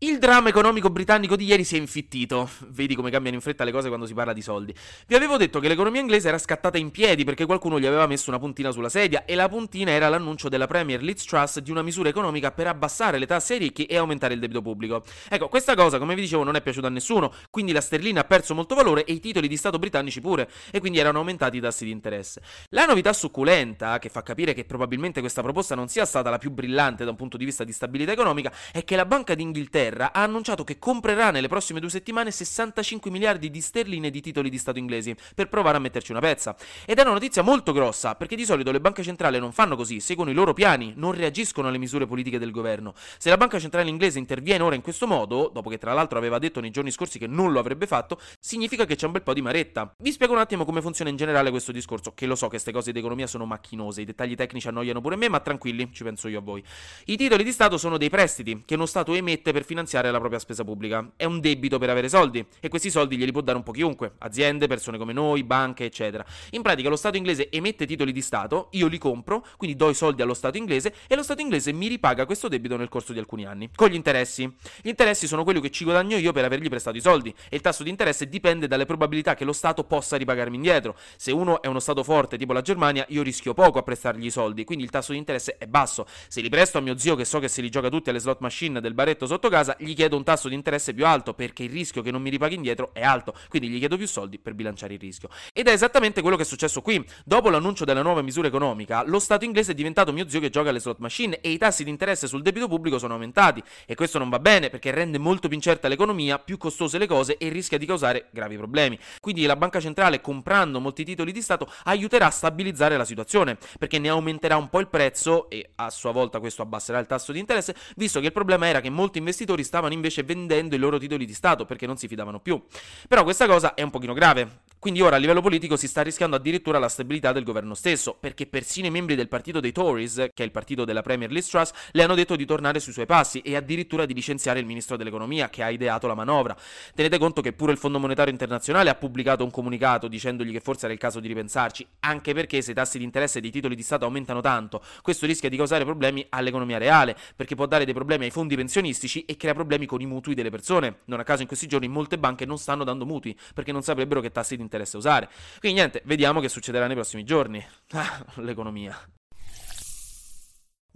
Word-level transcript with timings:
Il 0.00 0.18
dramma 0.18 0.50
economico 0.50 0.90
britannico 0.90 1.36
di 1.36 1.46
ieri 1.46 1.64
si 1.64 1.74
è 1.74 1.78
infittito. 1.78 2.50
Vedi 2.68 2.94
come 2.94 3.10
cambiano 3.10 3.36
in 3.36 3.42
fretta 3.42 3.64
le 3.64 3.72
cose 3.72 3.88
quando 3.88 4.04
si 4.04 4.12
parla 4.12 4.34
di 4.34 4.42
soldi. 4.42 4.74
Vi 5.06 5.14
avevo 5.14 5.38
detto 5.38 5.58
che 5.58 5.68
l'economia 5.68 6.02
inglese 6.02 6.28
era 6.28 6.36
scattata 6.36 6.76
in 6.76 6.90
piedi 6.90 7.24
perché 7.24 7.46
qualcuno 7.46 7.80
gli 7.80 7.86
aveva 7.86 8.06
messo 8.06 8.28
una 8.28 8.38
puntina 8.38 8.70
sulla 8.72 8.90
sedia 8.90 9.24
e 9.24 9.34
la 9.34 9.48
puntina 9.48 9.92
era 9.92 10.10
l'annuncio 10.10 10.50
della 10.50 10.66
Premier 10.66 11.02
Liz 11.02 11.24
Truss 11.24 11.60
di 11.60 11.70
una 11.70 11.80
misura 11.80 12.10
economica 12.10 12.52
per 12.52 12.66
abbassare 12.66 13.18
le 13.18 13.24
tasse 13.24 13.54
ai 13.54 13.58
ricchi 13.58 13.86
e 13.86 13.96
aumentare 13.96 14.34
il 14.34 14.40
debito 14.40 14.60
pubblico. 14.60 15.02
Ecco, 15.30 15.48
questa 15.48 15.74
cosa, 15.74 15.96
come 15.96 16.14
vi 16.14 16.20
dicevo, 16.20 16.42
non 16.42 16.56
è 16.56 16.60
piaciuta 16.60 16.88
a 16.88 16.90
nessuno, 16.90 17.32
quindi 17.48 17.72
la 17.72 17.80
sterlina 17.80 18.20
ha 18.20 18.24
perso 18.24 18.54
molto 18.54 18.74
valore 18.74 19.04
e 19.04 19.14
i 19.14 19.18
titoli 19.18 19.48
di 19.48 19.56
Stato 19.56 19.78
britannici 19.78 20.20
pure, 20.20 20.50
e 20.72 20.78
quindi 20.78 20.98
erano 20.98 21.20
aumentati 21.20 21.56
i 21.56 21.60
tassi 21.60 21.86
di 21.86 21.90
interesse. 21.90 22.42
La 22.68 22.84
novità 22.84 23.14
succulenta, 23.14 23.98
che 23.98 24.10
fa 24.10 24.22
capire 24.22 24.52
che 24.52 24.66
probabilmente 24.66 25.20
questa 25.20 25.40
proposta 25.40 25.74
non 25.74 25.88
sia 25.88 26.04
stata 26.04 26.28
la 26.28 26.36
più 26.36 26.50
brillante 26.50 27.04
da 27.04 27.10
un 27.12 27.16
punto 27.16 27.38
di 27.38 27.46
vista 27.46 27.64
di 27.64 27.72
stabilità 27.72 28.12
economica, 28.12 28.52
è 28.70 28.84
che 28.84 28.94
la 28.94 29.06
Banca 29.06 29.34
d'Inghilterra 29.34 29.84
ha 29.94 30.10
annunciato 30.12 30.64
che 30.64 30.78
comprerà 30.78 31.30
nelle 31.30 31.48
prossime 31.48 31.80
due 31.80 31.88
settimane 31.88 32.30
65 32.30 33.10
miliardi 33.10 33.50
di 33.50 33.60
sterline 33.60 34.10
di 34.10 34.20
titoli 34.20 34.50
di 34.50 34.58
Stato 34.58 34.78
inglesi 34.78 35.14
per 35.34 35.48
provare 35.48 35.76
a 35.76 35.80
metterci 35.80 36.10
una 36.10 36.20
pezza. 36.20 36.56
Ed 36.84 36.98
è 36.98 37.02
una 37.02 37.12
notizia 37.12 37.42
molto 37.42 37.72
grossa, 37.72 38.16
perché 38.16 38.36
di 38.36 38.44
solito 38.44 38.72
le 38.72 38.80
banche 38.80 39.02
centrali 39.02 39.38
non 39.38 39.52
fanno 39.52 39.76
così, 39.76 40.00
seguono 40.00 40.30
i 40.30 40.34
loro 40.34 40.52
piani, 40.52 40.92
non 40.96 41.12
reagiscono 41.12 41.68
alle 41.68 41.78
misure 41.78 42.06
politiche 42.06 42.38
del 42.38 42.50
governo. 42.50 42.94
Se 43.18 43.30
la 43.30 43.36
banca 43.36 43.58
centrale 43.58 43.88
inglese 43.88 44.18
interviene 44.18 44.62
ora 44.62 44.74
in 44.74 44.82
questo 44.82 45.06
modo, 45.06 45.50
dopo 45.52 45.70
che 45.70 45.78
tra 45.78 45.92
l'altro 45.92 46.18
aveva 46.18 46.38
detto 46.38 46.60
nei 46.60 46.70
giorni 46.70 46.90
scorsi 46.90 47.18
che 47.18 47.26
non 47.26 47.52
lo 47.52 47.60
avrebbe 47.60 47.86
fatto, 47.86 48.20
significa 48.40 48.84
che 48.84 48.96
c'è 48.96 49.06
un 49.06 49.12
bel 49.12 49.22
po' 49.22 49.32
di 49.32 49.42
maretta. 49.42 49.94
Vi 49.98 50.12
spiego 50.12 50.32
un 50.32 50.40
attimo 50.40 50.64
come 50.64 50.82
funziona 50.82 51.10
in 51.10 51.16
generale 51.16 51.50
questo 51.50 51.72
discorso, 51.72 52.12
che 52.12 52.26
lo 52.26 52.34
so 52.34 52.48
che 52.48 52.56
queste 52.56 52.72
cose 52.72 52.92
di 52.92 52.98
economia 52.98 53.26
sono 53.26 53.44
macchinose, 53.44 54.00
i 54.00 54.04
dettagli 54.04 54.34
tecnici 54.34 54.68
annoiano 54.68 55.00
pure 55.00 55.16
me, 55.16 55.28
ma 55.28 55.40
tranquilli, 55.40 55.90
ci 55.92 56.02
penso 56.02 56.26
io 56.28 56.38
a 56.38 56.42
voi. 56.42 56.64
I 57.04 57.16
titoli 57.16 57.44
di 57.44 57.52
Stato 57.52 57.76
sono 57.76 57.98
dei 57.98 58.08
prestiti 58.08 58.62
che 58.64 58.74
uno 58.74 58.86
Stato 58.86 59.14
emette 59.14 59.52
per 59.52 59.62
finanziare 59.62 59.75
la 59.76 60.10
la 60.10 60.18
propria 60.18 60.38
spesa 60.38 60.64
pubblica. 60.64 61.12
È 61.16 61.24
un 61.24 61.40
debito 61.40 61.78
per 61.78 61.90
avere 61.90 62.08
soldi 62.08 62.44
e 62.60 62.68
questi 62.68 62.90
soldi 62.90 63.16
glieli 63.16 63.32
può 63.32 63.40
dare 63.40 63.58
un 63.58 63.62
po' 63.62 63.72
chiunque, 63.72 64.14
aziende, 64.18 64.66
persone 64.66 64.98
come 64.98 65.12
noi, 65.12 65.44
banche, 65.44 65.84
eccetera. 65.84 66.24
In 66.50 66.62
pratica 66.62 66.88
lo 66.88 66.96
Stato 66.96 67.16
inglese 67.16 67.50
emette 67.50 67.86
titoli 67.86 68.12
di 68.12 68.22
Stato, 68.22 68.68
io 68.72 68.86
li 68.86 68.98
compro, 68.98 69.44
quindi 69.56 69.76
do 69.76 69.90
i 69.90 69.94
soldi 69.94 70.22
allo 70.22 70.34
Stato 70.34 70.56
inglese 70.56 70.94
e 71.06 71.14
lo 71.14 71.22
Stato 71.22 71.40
inglese 71.40 71.72
mi 71.72 71.88
ripaga 71.88 72.24
questo 72.26 72.48
debito 72.48 72.76
nel 72.76 72.88
corso 72.88 73.12
di 73.12 73.18
alcuni 73.18 73.44
anni, 73.44 73.70
con 73.74 73.88
gli 73.88 73.94
interessi. 73.94 74.44
Gli 74.80 74.88
interessi 74.88 75.26
sono 75.26 75.44
quelli 75.44 75.60
che 75.60 75.70
ci 75.70 75.84
guadagno 75.84 76.16
io 76.16 76.32
per 76.32 76.44
avergli 76.44 76.68
prestato 76.68 76.96
i 76.96 77.00
soldi 77.00 77.34
e 77.48 77.56
il 77.56 77.62
tasso 77.62 77.82
di 77.82 77.90
interesse 77.90 78.28
dipende 78.28 78.66
dalle 78.66 78.86
probabilità 78.86 79.34
che 79.34 79.44
lo 79.44 79.52
Stato 79.52 79.84
possa 79.84 80.16
ripagarmi 80.16 80.56
indietro. 80.56 80.96
Se 81.16 81.32
uno 81.32 81.60
è 81.62 81.66
uno 81.66 81.80
Stato 81.80 82.02
forte 82.02 82.38
tipo 82.38 82.52
la 82.52 82.62
Germania, 82.62 83.04
io 83.08 83.22
rischio 83.22 83.54
poco 83.54 83.78
a 83.78 83.82
prestargli 83.82 84.26
i 84.26 84.30
soldi, 84.30 84.64
quindi 84.64 84.84
il 84.84 84.90
tasso 84.90 85.12
di 85.12 85.18
interesse 85.18 85.56
è 85.58 85.66
basso. 85.66 86.06
Se 86.28 86.40
li 86.40 86.48
presto 86.48 86.78
a 86.78 86.80
mio 86.80 86.96
zio 86.96 87.14
che 87.16 87.24
so 87.24 87.38
che 87.38 87.48
se 87.48 87.60
li 87.60 87.70
gioca 87.70 87.88
tutti 87.88 88.10
alle 88.10 88.18
slot 88.18 88.40
machine 88.40 88.80
del 88.80 88.94
baretto 88.94 89.26
sotto 89.26 89.48
casa, 89.48 89.65
gli 89.78 89.94
chiedo 89.94 90.16
un 90.16 90.24
tasso 90.24 90.48
di 90.48 90.54
interesse 90.54 90.92
più 90.92 91.06
alto 91.06 91.34
perché 91.34 91.64
il 91.64 91.70
rischio 91.70 92.02
che 92.02 92.10
non 92.10 92.22
mi 92.22 92.30
ripaghi 92.30 92.54
indietro 92.54 92.90
è 92.92 93.02
alto, 93.02 93.34
quindi 93.48 93.68
gli 93.68 93.78
chiedo 93.78 93.96
più 93.96 94.06
soldi 94.06 94.38
per 94.38 94.54
bilanciare 94.54 94.94
il 94.94 95.00
rischio. 95.00 95.28
Ed 95.52 95.68
è 95.68 95.72
esattamente 95.72 96.20
quello 96.20 96.36
che 96.36 96.42
è 96.42 96.46
successo 96.46 96.82
qui. 96.82 97.04
Dopo 97.24 97.50
l'annuncio 97.50 97.84
della 97.84 98.02
nuova 98.02 98.22
misura 98.22 98.48
economica, 98.48 99.02
lo 99.04 99.18
Stato 99.18 99.44
inglese 99.44 99.72
è 99.72 99.74
diventato 99.74 100.12
mio 100.12 100.28
zio 100.28 100.40
che 100.40 100.50
gioca 100.50 100.68
alle 100.68 100.80
slot 100.80 100.98
machine 100.98 101.40
e 101.40 101.50
i 101.50 101.58
tassi 101.58 101.84
di 101.84 101.90
interesse 101.90 102.26
sul 102.26 102.42
debito 102.42 102.68
pubblico 102.68 102.98
sono 102.98 103.14
aumentati. 103.14 103.62
E 103.86 103.94
questo 103.94 104.18
non 104.18 104.28
va 104.28 104.38
bene 104.38 104.70
perché 104.70 104.90
rende 104.90 105.18
molto 105.18 105.48
più 105.48 105.56
incerta 105.56 105.88
l'economia, 105.88 106.38
più 106.38 106.58
costose 106.58 106.98
le 106.98 107.06
cose 107.06 107.36
e 107.36 107.48
rischia 107.48 107.78
di 107.78 107.86
causare 107.86 108.28
gravi 108.30 108.56
problemi. 108.56 108.98
Quindi 109.20 109.44
la 109.46 109.56
banca 109.56 109.80
centrale, 109.80 110.20
comprando 110.20 110.80
molti 110.80 111.04
titoli 111.04 111.32
di 111.32 111.42
Stato, 111.42 111.70
aiuterà 111.84 112.26
a 112.26 112.30
stabilizzare 112.30 112.96
la 112.96 113.04
situazione 113.04 113.56
perché 113.78 113.98
ne 113.98 114.08
aumenterà 114.08 114.56
un 114.56 114.68
po' 114.68 114.80
il 114.80 114.88
prezzo 114.88 115.48
e 115.50 115.70
a 115.76 115.90
sua 115.90 116.12
volta 116.12 116.40
questo 116.40 116.62
abbasserà 116.62 116.98
il 116.98 117.06
tasso 117.06 117.32
di 117.32 117.38
interesse, 117.38 117.74
visto 117.96 118.20
che 118.20 118.26
il 118.26 118.32
problema 118.32 118.66
era 118.66 118.80
che 118.80 118.90
molti 118.90 119.18
investitori 119.18 119.55
stavano 119.62 119.92
invece 119.92 120.22
vendendo 120.22 120.74
i 120.74 120.78
loro 120.78 120.98
titoli 120.98 121.24
di 121.24 121.34
Stato 121.34 121.64
perché 121.64 121.86
non 121.86 121.96
si 121.96 122.08
fidavano 122.08 122.40
più. 122.40 122.62
Però 123.08 123.22
questa 123.22 123.46
cosa 123.46 123.74
è 123.74 123.82
un 123.82 123.90
pochino 123.90 124.12
grave. 124.12 124.64
Quindi 124.78 125.00
ora 125.02 125.16
a 125.16 125.18
livello 125.18 125.40
politico 125.40 125.76
si 125.76 125.88
sta 125.88 126.02
rischiando 126.02 126.36
addirittura 126.36 126.78
la 126.78 126.88
stabilità 126.88 127.32
del 127.32 127.42
governo 127.42 127.74
stesso, 127.74 128.16
perché 128.18 128.46
persino 128.46 128.86
i 128.86 128.90
membri 128.90 129.16
del 129.16 129.26
partito 129.26 129.58
dei 129.58 129.72
Tories, 129.72 130.14
che 130.32 130.42
è 130.42 130.44
il 130.44 130.52
partito 130.52 130.84
della 130.84 131.02
Premier 131.02 131.30
Liz 131.30 131.48
Truss, 131.48 131.72
le 131.90 132.02
hanno 132.04 132.14
detto 132.14 132.36
di 132.36 132.44
tornare 132.44 132.78
sui 132.78 132.92
suoi 132.92 133.06
passi 133.06 133.40
e 133.40 133.56
addirittura 133.56 134.06
di 134.06 134.14
licenziare 134.14 134.60
il 134.60 134.66
ministro 134.66 134.96
dell'economia 134.96 135.48
che 135.48 135.62
ha 135.64 135.70
ideato 135.70 136.06
la 136.06 136.14
manovra. 136.14 136.56
Tenete 136.94 137.18
conto 137.18 137.40
che 137.40 137.52
pure 137.52 137.72
il 137.72 137.78
Fondo 137.78 137.98
Monetario 137.98 138.30
Internazionale 138.30 138.90
ha 138.90 138.94
pubblicato 138.94 139.42
un 139.42 139.50
comunicato 139.50 140.06
dicendogli 140.06 140.52
che 140.52 140.60
forse 140.60 140.84
era 140.84 140.94
il 140.94 141.00
caso 141.00 141.18
di 141.18 141.26
ripensarci, 141.26 141.84
anche 142.00 142.32
perché 142.32 142.62
se 142.62 142.70
i 142.70 142.74
tassi 142.74 142.98
di 142.98 143.04
interesse 143.04 143.40
dei 143.40 143.50
titoli 143.50 143.74
di 143.74 143.82
Stato 143.82 144.04
aumentano 144.04 144.40
tanto, 144.40 144.82
questo 145.02 145.26
rischia 145.26 145.48
di 145.48 145.56
causare 145.56 145.84
problemi 145.84 146.24
all'economia 146.28 146.78
reale, 146.78 147.16
perché 147.34 147.56
può 147.56 147.66
dare 147.66 147.84
dei 147.84 147.94
problemi 147.94 148.26
ai 148.26 148.30
fondi 148.30 148.54
pensionistici 148.54 149.24
e 149.24 149.36
crea 149.46 149.54
problemi 149.54 149.86
con 149.86 150.00
i 150.00 150.06
mutui 150.06 150.34
delle 150.34 150.50
persone. 150.50 150.98
Non 151.04 151.20
a 151.20 151.24
caso 151.24 151.42
in 151.42 151.48
questi 151.48 151.66
giorni 151.68 151.86
molte 151.88 152.18
banche 152.18 152.44
non 152.44 152.58
stanno 152.58 152.84
dando 152.84 153.06
mutui 153.06 153.38
perché 153.54 153.70
non 153.72 153.82
saprebbero 153.82 154.20
che 154.20 154.32
tassi 154.32 154.56
di 154.56 154.62
interesse 154.62 154.96
usare. 154.96 155.28
Quindi 155.60 155.78
niente, 155.78 156.02
vediamo 156.04 156.40
che 156.40 156.48
succederà 156.48 156.86
nei 156.86 156.96
prossimi 156.96 157.24
giorni. 157.24 157.64
Ah, 157.90 158.24
l'economia. 158.36 158.98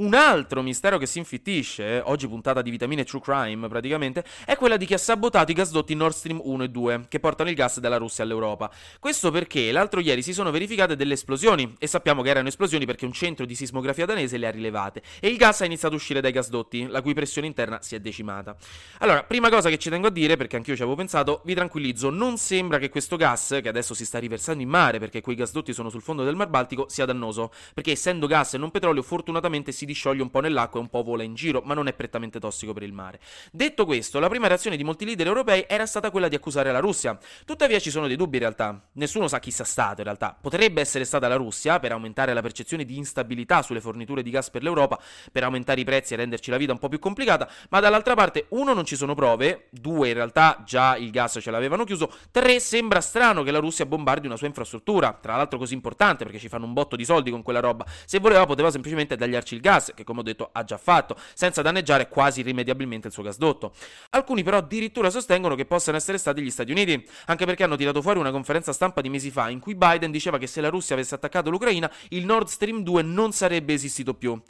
Un 0.00 0.14
altro 0.14 0.62
mistero 0.62 0.96
che 0.96 1.04
si 1.04 1.18
infittisce, 1.18 2.00
oggi 2.02 2.26
puntata 2.26 2.62
di 2.62 2.70
vitamine 2.70 3.04
True 3.04 3.20
Crime 3.20 3.68
praticamente, 3.68 4.24
è 4.46 4.56
quella 4.56 4.78
di 4.78 4.86
chi 4.86 4.94
ha 4.94 4.98
sabotato 4.98 5.50
i 5.50 5.54
gasdotti 5.54 5.94
Nord 5.94 6.14
Stream 6.14 6.40
1 6.42 6.64
e 6.64 6.68
2, 6.70 7.04
che 7.06 7.20
portano 7.20 7.50
il 7.50 7.54
gas 7.54 7.80
dalla 7.80 7.98
Russia 7.98 8.24
all'Europa. 8.24 8.70
Questo 8.98 9.30
perché 9.30 9.70
l'altro 9.70 10.00
ieri 10.00 10.22
si 10.22 10.32
sono 10.32 10.50
verificate 10.50 10.96
delle 10.96 11.12
esplosioni, 11.12 11.74
e 11.78 11.86
sappiamo 11.86 12.22
che 12.22 12.30
erano 12.30 12.48
esplosioni 12.48 12.86
perché 12.86 13.04
un 13.04 13.12
centro 13.12 13.44
di 13.44 13.54
sismografia 13.54 14.06
danese 14.06 14.38
le 14.38 14.46
ha 14.46 14.50
rilevate, 14.50 15.02
e 15.20 15.28
il 15.28 15.36
gas 15.36 15.60
ha 15.60 15.66
iniziato 15.66 15.92
a 15.92 15.98
uscire 15.98 16.22
dai 16.22 16.32
gasdotti, 16.32 16.86
la 16.86 17.02
cui 17.02 17.12
pressione 17.12 17.46
interna 17.46 17.82
si 17.82 17.94
è 17.94 18.00
decimata. 18.00 18.56
Allora, 19.00 19.22
prima 19.24 19.50
cosa 19.50 19.68
che 19.68 19.76
ci 19.76 19.90
tengo 19.90 20.06
a 20.06 20.10
dire, 20.10 20.38
perché 20.38 20.56
anch'io 20.56 20.76
ci 20.76 20.80
avevo 20.80 20.96
pensato, 20.96 21.42
vi 21.44 21.52
tranquillizzo, 21.52 22.08
non 22.08 22.38
sembra 22.38 22.78
che 22.78 22.88
questo 22.88 23.16
gas, 23.16 23.58
che 23.62 23.68
adesso 23.68 23.92
si 23.92 24.06
sta 24.06 24.18
riversando 24.18 24.62
in 24.62 24.68
mare 24.70 24.98
perché 24.98 25.20
quei 25.20 25.36
gasdotti 25.36 25.74
sono 25.74 25.90
sul 25.90 26.00
fondo 26.00 26.24
del 26.24 26.36
Mar 26.36 26.48
Baltico, 26.48 26.88
sia 26.88 27.04
dannoso, 27.04 27.52
perché 27.74 27.90
essendo 27.90 28.26
gas 28.26 28.54
e 28.54 28.56
non 28.56 28.70
petrolio 28.70 29.02
fortunatamente 29.02 29.72
si 29.72 29.88
discioglie 29.90 30.22
un 30.22 30.30
po' 30.30 30.40
nell'acqua 30.40 30.78
e 30.78 30.82
un 30.82 30.88
po' 30.88 31.02
vola 31.02 31.22
in 31.22 31.34
giro, 31.34 31.62
ma 31.64 31.74
non 31.74 31.88
è 31.88 31.92
prettamente 31.92 32.38
tossico 32.38 32.72
per 32.72 32.82
il 32.82 32.92
mare. 32.92 33.20
Detto 33.50 33.84
questo, 33.84 34.18
la 34.18 34.28
prima 34.28 34.46
reazione 34.46 34.76
di 34.76 34.84
molti 34.84 35.04
leader 35.04 35.26
europei 35.26 35.64
era 35.68 35.86
stata 35.86 36.10
quella 36.10 36.28
di 36.28 36.36
accusare 36.36 36.72
la 36.72 36.78
Russia. 36.78 37.18
Tuttavia 37.44 37.78
ci 37.78 37.90
sono 37.90 38.06
dei 38.06 38.16
dubbi 38.16 38.36
in 38.36 38.42
realtà. 38.42 38.88
Nessuno 38.92 39.28
sa 39.28 39.38
chi 39.40 39.50
sia 39.50 39.64
stato 39.64 39.98
in 39.98 40.04
realtà. 40.04 40.36
Potrebbe 40.40 40.80
essere 40.80 41.04
stata 41.04 41.28
la 41.28 41.36
Russia 41.36 41.78
per 41.78 41.92
aumentare 41.92 42.32
la 42.32 42.42
percezione 42.42 42.84
di 42.84 42.96
instabilità 42.96 43.62
sulle 43.62 43.80
forniture 43.80 44.22
di 44.22 44.30
gas 44.30 44.50
per 44.50 44.62
l'Europa, 44.62 44.98
per 45.32 45.44
aumentare 45.44 45.80
i 45.80 45.84
prezzi 45.84 46.14
e 46.14 46.16
renderci 46.16 46.50
la 46.50 46.56
vita 46.56 46.72
un 46.72 46.78
po' 46.78 46.88
più 46.88 46.98
complicata, 46.98 47.48
ma 47.70 47.80
dall'altra 47.80 48.14
parte 48.14 48.46
uno 48.50 48.72
non 48.72 48.84
ci 48.84 48.96
sono 48.96 49.14
prove, 49.14 49.68
due 49.70 50.08
in 50.08 50.14
realtà 50.14 50.62
già 50.64 50.96
il 50.96 51.10
gas 51.10 51.38
ce 51.40 51.50
l'avevano 51.50 51.84
chiuso, 51.84 52.12
tre 52.30 52.60
sembra 52.60 53.00
strano 53.00 53.42
che 53.42 53.50
la 53.50 53.58
Russia 53.58 53.86
bombardi 53.86 54.26
una 54.26 54.36
sua 54.36 54.46
infrastruttura, 54.46 55.18
tra 55.20 55.36
l'altro 55.36 55.58
così 55.58 55.74
importante 55.74 56.24
perché 56.24 56.38
ci 56.38 56.48
fanno 56.48 56.66
un 56.66 56.72
botto 56.72 56.96
di 56.96 57.04
soldi 57.04 57.30
con 57.30 57.42
quella 57.42 57.60
roba. 57.60 57.84
Se 58.04 58.18
voleva 58.18 58.46
poteva 58.46 58.70
semplicemente 58.70 59.16
tagliarci 59.16 59.54
il 59.54 59.60
gas, 59.60 59.79
che 59.94 60.04
come 60.04 60.20
ho 60.20 60.22
detto 60.22 60.50
ha 60.52 60.64
già 60.64 60.78
fatto, 60.78 61.16
senza 61.34 61.62
danneggiare 61.62 62.08
quasi 62.08 62.40
irrimediabilmente 62.40 63.08
il 63.08 63.12
suo 63.12 63.22
gasdotto. 63.22 63.72
Alcuni 64.10 64.42
però 64.42 64.58
addirittura 64.58 65.10
sostengono 65.10 65.54
che 65.54 65.64
possano 65.64 65.96
essere 65.96 66.18
stati 66.18 66.42
gli 66.42 66.50
Stati 66.50 66.70
Uniti, 66.70 67.06
anche 67.26 67.44
perché 67.46 67.64
hanno 67.64 67.76
tirato 67.76 68.02
fuori 68.02 68.18
una 68.18 68.30
conferenza 68.30 68.72
stampa 68.72 69.00
di 69.00 69.08
mesi 69.08 69.30
fa 69.30 69.48
in 69.50 69.60
cui 69.60 69.74
Biden 69.74 70.10
diceva 70.10 70.38
che 70.38 70.46
se 70.46 70.60
la 70.60 70.68
Russia 70.68 70.94
avesse 70.94 71.14
attaccato 71.14 71.50
l'Ucraina, 71.50 71.90
il 72.10 72.24
Nord 72.24 72.48
Stream 72.48 72.82
2 72.82 73.02
non 73.02 73.32
sarebbe 73.32 73.72
esistito 73.72 74.14
più 74.14 74.40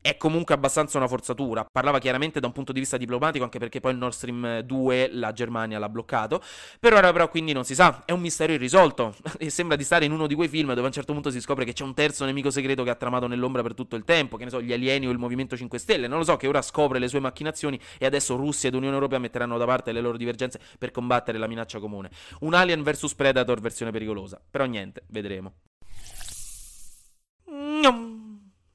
è 0.00 0.16
comunque 0.16 0.54
abbastanza 0.54 0.98
una 0.98 1.08
forzatura. 1.08 1.66
Parlava 1.70 1.98
chiaramente 1.98 2.40
da 2.40 2.46
un 2.46 2.52
punto 2.52 2.72
di 2.72 2.80
vista 2.80 2.96
diplomatico, 2.96 3.44
anche 3.44 3.58
perché 3.58 3.80
poi 3.80 3.92
il 3.92 3.98
Nord 3.98 4.12
Stream 4.12 4.60
2 4.60 5.10
la 5.12 5.32
Germania 5.32 5.78
l'ha 5.78 5.88
bloccato. 5.88 6.42
Per 6.78 6.92
ora, 6.92 7.12
però, 7.12 7.28
quindi 7.28 7.52
non 7.52 7.64
si 7.64 7.74
sa. 7.74 8.02
È 8.04 8.12
un 8.12 8.20
mistero 8.20 8.52
irrisolto. 8.52 9.14
e 9.38 9.50
sembra 9.50 9.76
di 9.76 9.84
stare 9.84 10.04
in 10.04 10.12
uno 10.12 10.26
di 10.26 10.34
quei 10.34 10.48
film 10.48 10.68
dove 10.68 10.82
a 10.82 10.86
un 10.86 10.92
certo 10.92 11.12
punto 11.12 11.30
si 11.30 11.40
scopre 11.40 11.64
che 11.64 11.72
c'è 11.72 11.84
un 11.84 11.94
terzo 11.94 12.24
nemico 12.24 12.50
segreto 12.50 12.82
che 12.82 12.90
ha 12.90 12.94
tramato 12.94 13.26
nell'ombra 13.26 13.62
per 13.62 13.74
tutto 13.74 13.96
il 13.96 14.04
tempo. 14.04 14.36
Che 14.36 14.44
ne 14.44 14.50
so, 14.50 14.62
gli 14.62 14.72
alieni 14.72 15.06
o 15.06 15.10
il 15.10 15.18
Movimento 15.18 15.56
5 15.56 15.78
Stelle. 15.78 16.06
Non 16.06 16.18
lo 16.18 16.24
so, 16.24 16.36
che 16.36 16.46
ora 16.46 16.62
scopre 16.62 16.98
le 16.98 17.08
sue 17.08 17.20
macchinazioni 17.20 17.78
e 17.98 18.06
adesso 18.06 18.36
Russia 18.36 18.68
ed 18.68 18.74
Unione 18.74 18.94
Europea 18.94 19.18
metteranno 19.18 19.58
da 19.58 19.66
parte 19.66 19.92
le 19.92 20.00
loro 20.00 20.16
divergenze 20.16 20.60
per 20.78 20.90
combattere 20.90 21.38
la 21.38 21.46
minaccia 21.46 21.78
comune. 21.78 22.10
Un 22.40 22.54
Alien 22.54 22.82
vs 22.82 23.14
Predator 23.14 23.60
versione 23.60 23.90
pericolosa. 23.90 24.40
Però 24.50 24.64
niente, 24.64 25.04
vedremo. 25.08 25.52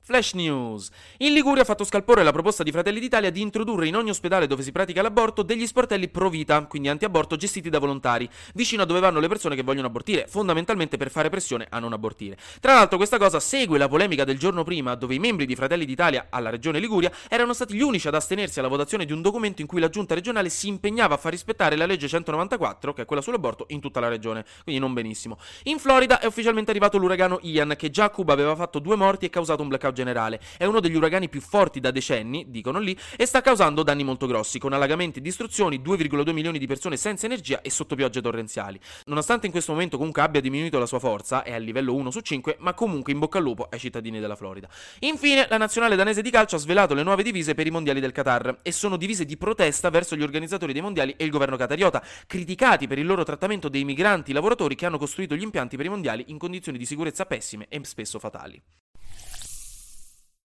Flash 0.05 0.33
News. 0.33 0.91
In 1.17 1.33
Liguria 1.33 1.63
ha 1.63 1.65
fatto 1.65 1.83
scalpore 1.83 2.21
la 2.21 2.31
proposta 2.31 2.61
di 2.61 2.69
Fratelli 2.69 2.99
d'Italia 2.99 3.31
di 3.31 3.41
introdurre 3.41 3.87
in 3.87 3.95
ogni 3.95 4.11
ospedale 4.11 4.45
dove 4.45 4.61
si 4.61 4.71
pratica 4.71 5.01
l'aborto 5.01 5.41
degli 5.41 5.65
sportelli 5.65 6.09
pro 6.09 6.29
vita, 6.29 6.63
quindi 6.65 6.89
anti-aborto 6.89 7.35
gestiti 7.37 7.71
da 7.71 7.79
volontari, 7.79 8.29
vicino 8.53 8.83
a 8.83 8.85
dove 8.85 8.99
vanno 8.99 9.19
le 9.19 9.27
persone 9.27 9.55
che 9.55 9.63
vogliono 9.63 9.87
abortire, 9.87 10.27
fondamentalmente 10.27 10.97
per 10.97 11.09
fare 11.09 11.29
pressione 11.29 11.65
a 11.71 11.79
non 11.79 11.91
abortire. 11.91 12.37
Tra 12.59 12.75
l'altro 12.75 12.97
questa 12.97 13.17
cosa 13.17 13.39
segue 13.39 13.79
la 13.79 13.87
polemica 13.87 14.23
del 14.25 14.37
giorno 14.37 14.63
prima, 14.63 14.93
dove 14.93 15.15
i 15.15 15.19
membri 15.19 15.47
di 15.47 15.55
Fratelli 15.55 15.85
d'Italia 15.85 16.27
alla 16.29 16.51
regione 16.51 16.77
Liguria 16.77 17.11
erano 17.27 17.53
stati 17.53 17.73
gli 17.73 17.81
unici 17.81 18.07
ad 18.07 18.13
astenersi 18.13 18.59
alla 18.59 18.67
votazione 18.67 19.05
di 19.05 19.11
un 19.11 19.23
documento 19.23 19.61
in 19.61 19.67
cui 19.67 19.79
la 19.79 19.89
giunta 19.89 20.13
regionale 20.13 20.49
si 20.49 20.67
impegnava 20.67 21.15
a 21.15 21.17
far 21.17 21.31
rispettare 21.31 21.75
la 21.75 21.87
legge 21.87 22.07
194, 22.07 22.93
che 22.93 23.01
è 23.01 23.05
quella 23.05 23.23
sull'aborto, 23.23 23.65
in 23.69 23.81
tutta 23.81 23.99
la 23.99 24.09
regione, 24.09 24.45
quindi 24.61 24.79
non 24.79 24.93
benissimo. 24.93 25.39
In 25.63 25.79
Florida 25.79 26.19
è 26.19 26.27
ufficialmente 26.27 26.69
arrivato 26.69 26.99
l'uragano 26.99 27.39
Ian, 27.41 27.73
che 27.75 27.89
già 27.89 28.03
a 28.03 28.09
Cuba 28.11 28.33
aveva 28.33 28.55
fatto 28.55 28.77
due 28.77 28.95
morti 28.95 29.25
e 29.25 29.31
causato 29.31 29.63
un 29.63 29.69
blackout 29.69 29.93
generale. 29.95 30.39
È 30.57 30.65
uno 30.65 30.80
degli 30.80 30.95
uragani 30.95 31.30
più 31.30 31.42
forti 31.42 31.80
da 31.80 31.89
decenni, 31.89 32.45
dicono 32.50 32.77
lì, 32.77 32.95
e 33.18 33.25
sta 33.25 33.42
causando 33.42 33.81
danni 33.81 34.03
molto 34.03 34.27
grossi, 34.27 34.59
con 34.59 34.74
allagamenti 34.74 35.18
e 35.18 35.21
distruzioni, 35.24 35.81
2,2 35.83 36.31
milioni 36.31 36.59
di 36.59 36.68
persone 36.68 36.97
senza 36.97 37.25
energia 37.25 37.62
e 37.62 37.71
sotto 37.71 37.95
piogge 37.95 38.21
torrenziali. 38.21 38.80
Nonostante 39.06 39.47
in 39.47 39.51
questo 39.51 39.71
momento 39.71 39.97
comunque 39.97 40.21
abbia 40.21 40.42
diminuito 40.42 40.77
la 40.77 40.86
sua 40.86 41.00
forza, 41.00 41.42
è 41.42 41.53
a 41.53 41.57
livello 41.57 41.95
1 41.95 42.12
su 42.12 42.19
5, 42.19 42.57
ma 42.59 42.74
comunque 42.74 43.13
in 43.13 43.19
bocca 43.19 43.38
al 43.38 43.44
lupo 43.44 43.68
ai 43.69 43.80
cittadini 43.80 44.19
della 44.19 44.36
Florida. 44.36 44.69
Infine, 45.00 45.47
la 45.50 45.57
nazionale 45.57 45.95
danese 45.95 46.21
di 46.21 46.30
calcio 46.30 46.57
ha 46.57 46.59
svelato 46.59 46.94
le 46.94 47.03
nuove 47.03 47.24
divise 47.24 47.53
per 47.53 47.65
i 47.65 47.71
mondiali 47.71 48.00
del 48.00 48.12
Qatar 48.12 48.59
e 48.62 48.71
sono 48.71 48.98
divise 48.98 49.25
di 49.25 49.38
protesta 49.38 49.89
verso 49.89 50.15
gli 50.15 50.24
organizzatori 50.24 50.74
dei 50.74 50.81
mondiali 50.81 51.13
e 51.18 51.24
il 51.24 51.31
governo 51.31 51.57
qatariota, 51.57 52.03
criticati 52.27 52.88
per 52.88 53.00
il 53.00 53.06
loro 53.06 53.24
trattamento 53.24 53.69
dei 53.69 53.83
migranti 53.83 54.33
lavoratori 54.33 54.75
che 54.75 54.86
hanno 54.86 54.98
costruito 54.98 55.36
gli 55.36 55.41
impianti 55.41 55.77
per 55.77 55.86
i 55.86 55.89
mondiali 55.89 56.25
in 56.27 56.38
condizioni 56.38 56.77
di 56.77 56.86
sicurezza 56.86 57.25
pessime 57.25 57.68
e 57.69 57.80
spesso 57.83 58.19
fatali. 58.19 58.62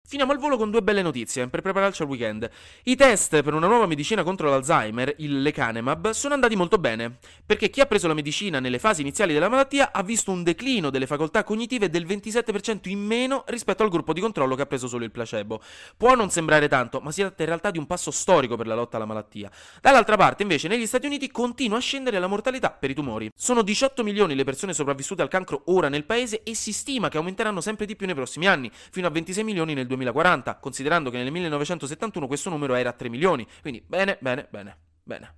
Finiamo 0.09 0.31
al 0.31 0.37
volo 0.37 0.55
con 0.55 0.71
due 0.71 0.81
belle 0.81 1.01
notizie 1.01 1.49
per 1.49 1.59
prepararci 1.59 2.01
al 2.01 2.07
weekend. 2.07 2.49
I 2.83 2.95
test 2.95 3.41
per 3.41 3.53
una 3.53 3.67
nuova 3.67 3.87
medicina 3.87 4.23
contro 4.23 4.49
l'Alzheimer, 4.49 5.15
il 5.17 5.41
lecanemab, 5.41 6.11
sono 6.11 6.33
andati 6.33 6.55
molto 6.55 6.77
bene, 6.77 7.17
perché 7.45 7.69
chi 7.69 7.81
ha 7.81 7.85
preso 7.87 8.07
la 8.07 8.13
medicina 8.13 8.61
nelle 8.61 8.79
fasi 8.79 9.01
iniziali 9.01 9.33
della 9.33 9.49
malattia 9.49 9.91
ha 9.91 10.01
visto 10.03 10.31
un 10.31 10.43
declino 10.43 10.91
delle 10.91 11.07
facoltà 11.07 11.43
cognitive 11.43 11.89
del 11.89 12.05
27% 12.05 12.87
in 12.87 12.99
meno 12.99 13.43
rispetto 13.47 13.83
al 13.83 13.89
gruppo 13.89 14.13
di 14.13 14.21
controllo 14.21 14.55
che 14.55 14.61
ha 14.61 14.65
preso 14.65 14.87
solo 14.87 15.03
il 15.03 15.11
placebo. 15.11 15.61
Può 15.97 16.15
non 16.15 16.29
sembrare 16.29 16.69
tanto, 16.69 17.01
ma 17.01 17.11
si 17.11 17.19
tratta 17.19 17.41
in 17.41 17.49
realtà 17.49 17.69
di 17.69 17.77
un 17.77 17.85
passo 17.85 18.09
storico 18.09 18.55
per 18.55 18.67
la 18.67 18.75
lotta 18.75 18.95
alla 18.95 19.05
malattia. 19.05 19.51
Dall'altra 19.81 20.15
parte, 20.15 20.41
invece, 20.41 20.69
negli 20.69 20.85
Stati 20.85 21.05
Uniti 21.05 21.29
continua 21.29 21.79
a 21.79 21.81
scendere 21.81 22.17
la 22.17 22.27
mortalità 22.27 22.71
per 22.71 22.91
i 22.91 22.93
tumori. 22.93 23.29
Sono 23.35 23.61
18 23.61 24.03
milioni 24.03 24.35
le 24.35 24.45
persone 24.45 24.71
sopravvissute 24.71 25.21
al 25.21 25.27
cancro 25.27 25.63
ora 25.65 25.89
nel 25.89 26.05
paese 26.05 26.43
e 26.43 26.55
si 26.55 26.71
stima 26.71 27.09
che 27.09 27.17
aumenteranno 27.17 27.59
sempre 27.59 27.85
di 27.85 27.97
più 27.97 28.05
nei 28.05 28.15
prossimi 28.15 28.47
anni, 28.47 28.71
fino 28.71 29.05
a 29.05 29.09
26 29.09 29.43
milioni 29.43 29.73
nel 29.73 29.79
2020. 29.79 29.95
2040, 29.97 30.55
considerando 30.57 31.09
che 31.09 31.17
nel 31.17 31.31
1971 31.31 32.27
questo 32.27 32.49
numero 32.49 32.75
era 32.75 32.93
3 32.93 33.09
milioni. 33.09 33.47
Quindi 33.61 33.83
bene, 33.85 34.17
bene, 34.19 34.47
bene, 34.49 34.77
bene, 35.03 35.35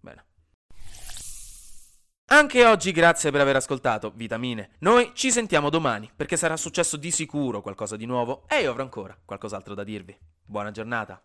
bene. 0.00 0.24
Anche 2.28 2.64
oggi 2.64 2.90
grazie 2.90 3.30
per 3.30 3.40
aver 3.40 3.56
ascoltato 3.56 4.12
Vitamine. 4.14 4.70
Noi 4.80 5.12
ci 5.14 5.30
sentiamo 5.30 5.70
domani 5.70 6.10
perché 6.14 6.36
sarà 6.36 6.56
successo 6.56 6.96
di 6.96 7.10
sicuro 7.10 7.62
qualcosa 7.62 7.96
di 7.96 8.04
nuovo 8.04 8.44
e 8.48 8.62
io 8.62 8.70
avrò 8.70 8.82
ancora 8.82 9.16
qualcos'altro 9.24 9.74
da 9.74 9.84
dirvi. 9.84 10.16
Buona 10.44 10.72
giornata. 10.72 11.22